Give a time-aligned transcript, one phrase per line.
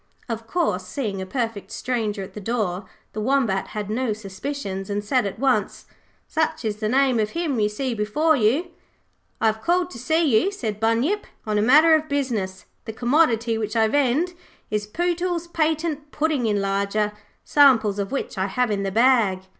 [0.27, 5.03] Of course, seeing a perfect stranger at the door, the Wombat had no suspicions, and
[5.03, 5.85] said at once,
[6.27, 8.71] 'Such is the name of him you see before you.'
[9.39, 12.65] 'I have called to see you,' said Bunyip, 'on a matter of business.
[12.85, 14.33] The commodity which I vend
[14.71, 17.11] is Pootles's Patent Pudding Enlarger,
[17.43, 19.41] samples of which I have in the bag.